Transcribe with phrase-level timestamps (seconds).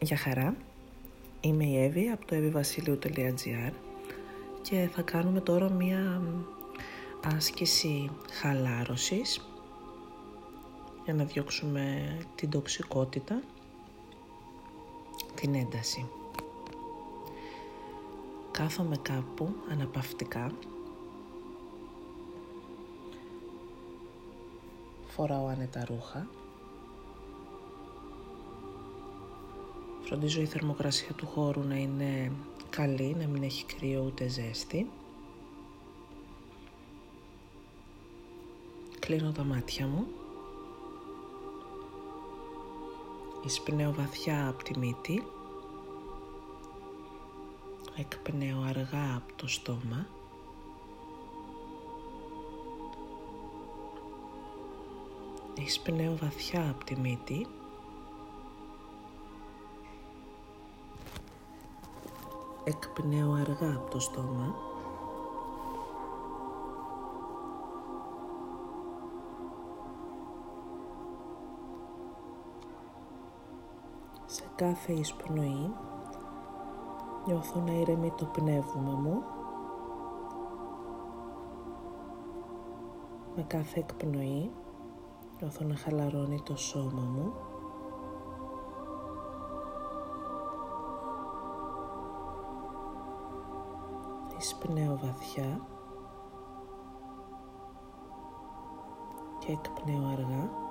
[0.00, 0.56] Γεια χαρά,
[1.40, 3.72] είμαι η Εύη από το evivasiliu.gr
[4.62, 6.22] και θα κάνουμε τώρα μία
[7.24, 9.40] άσκηση χαλάρωσης
[11.04, 13.42] για να διώξουμε την τοξικότητα,
[15.34, 16.08] την ένταση.
[18.50, 20.52] Κάθομαι κάπου αναπαυτικά.
[25.06, 26.28] Φοράω άνετα ρούχα
[30.06, 32.32] Φροντίζω η θερμοκρασία του χώρου να είναι
[32.70, 34.90] καλή, να μην έχει κρύο ούτε ζέστη.
[38.98, 40.06] Κλείνω τα μάτια μου.
[43.44, 45.22] Εισπνέω βαθιά από τη μύτη.
[47.96, 50.06] Εκπνέω αργά από το στόμα.
[55.54, 57.46] Εισπνέω βαθιά από τη μύτη.
[62.68, 64.54] Εκπνέω αργά από το στόμα.
[74.26, 75.74] Σε κάθε εισπνοή
[77.26, 79.22] νιώθω να ηρεμεί το πνεύμα μου.
[83.36, 84.50] Με κάθε εκπνοή
[85.40, 87.32] νιώθω να χαλαρώνει το σώμα μου.
[94.38, 95.60] Εισπνέω βαθιά
[99.38, 100.64] και εκπνέω αργά.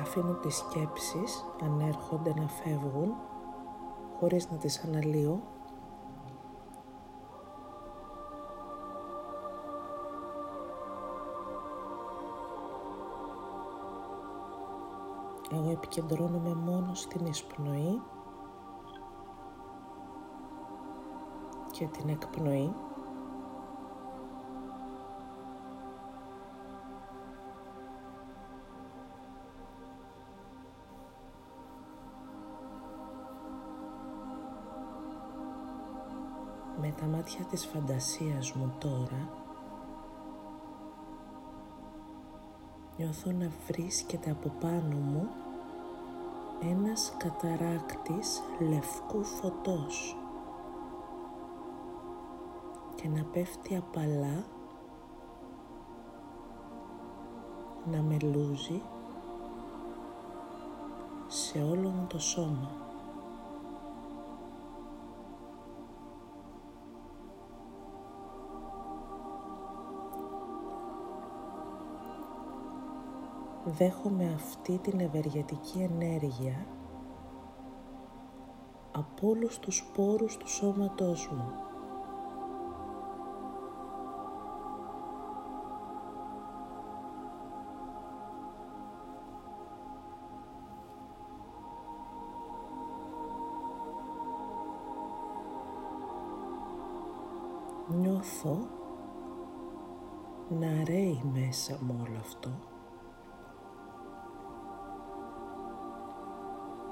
[0.00, 3.14] Αφήνω τις σκέψεις αν έρχονται να φεύγουν
[4.18, 5.42] χωρίς να τις αναλύω
[15.52, 18.00] Εγώ επικεντρώνομαι μόνο στην εισπνοή
[21.70, 22.74] και την εκπνοή.
[36.80, 39.45] Με τα μάτια της φαντασίας μου τώρα
[42.96, 45.28] νιώθω να βρίσκεται από πάνω μου
[46.60, 50.16] ένας καταράκτης λευκού φωτός
[52.94, 54.44] και να πέφτει απαλά
[57.90, 58.82] να μελούζει
[61.26, 62.85] σε όλο μου το σώμα.
[73.70, 76.66] Δέχομαι αυτή την ευεργετική ενέργεια
[78.92, 81.52] από όλους τους πόρους του σώματός μου.
[98.00, 98.58] Νιώθω
[100.48, 102.50] να ρέει μέσα μου όλο αυτό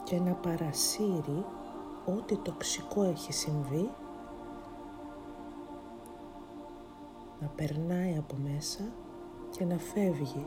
[0.04, 1.44] και να παρασύρει
[2.06, 3.90] ό,τι τοξικό έχει συμβεί
[7.40, 8.82] να περνάει από μέσα
[9.50, 10.46] και να φεύγει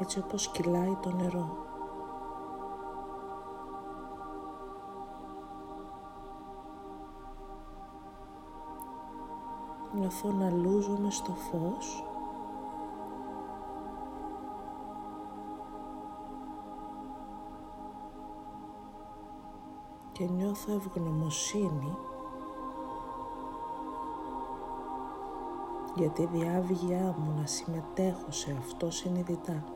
[0.00, 1.64] έτσι όπως κυλάει το νερό.
[9.94, 12.04] Νιώθω να λούζομαι στο φως
[20.18, 21.96] και νιώθω ευγνωμοσύνη
[25.96, 29.75] για τη διάβγειά μου να συμμετέχω σε αυτό συνειδητά.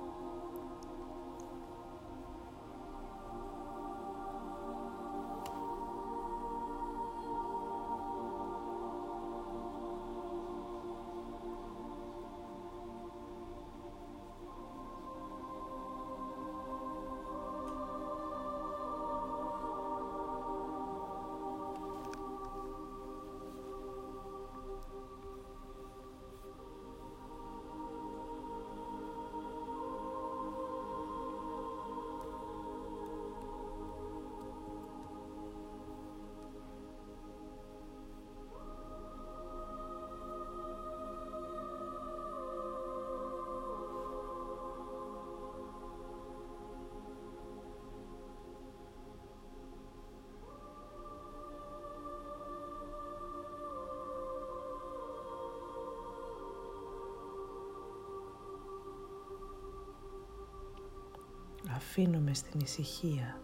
[61.80, 63.40] Αφήνομαι στην ησυχία,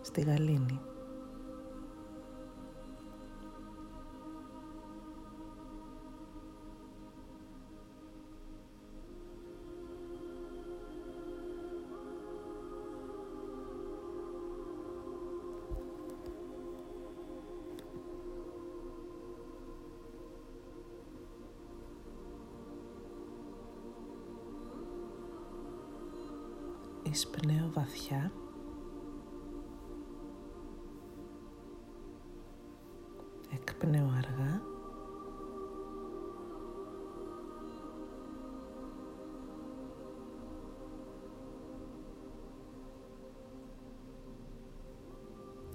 [0.00, 0.80] στη γαλήνη.
[27.16, 28.32] Εισπνέω βαθιά.
[33.52, 34.62] Εκπνέω αργά.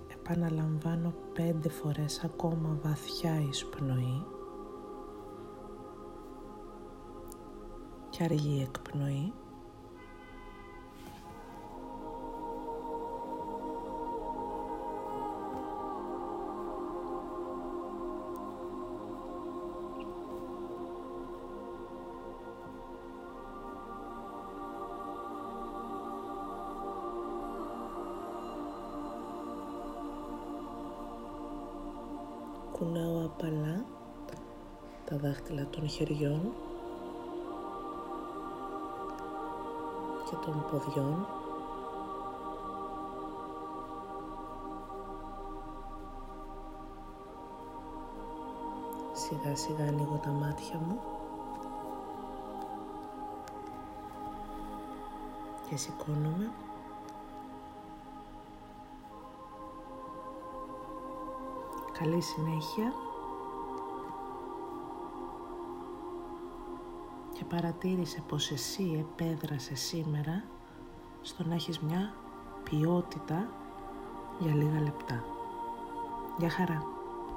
[0.07, 4.25] Επαναλαμβάνω πέντε φορές ακόμα βαθιά εισπνοή
[8.09, 9.33] και αργή εκπνοή.
[33.41, 33.85] Απαλά
[35.05, 36.53] τα δάχτυλα των χεριών
[40.29, 41.27] και των ποδιών.
[49.13, 50.99] Σιγά σιγά ανοίγω τα μάτια μου.
[55.69, 56.51] Και σηκώνομαι.
[61.91, 62.94] Καλή συνέχεια.
[67.51, 70.44] Παρατήρησε πως εσύ επέδρασε σήμερα
[71.21, 72.13] στο να έχεις μια
[72.63, 73.50] ποιότητα
[74.39, 75.24] για λίγα λεπτά.
[76.38, 76.90] Για χαρά.